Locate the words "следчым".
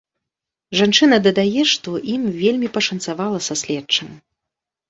3.63-4.09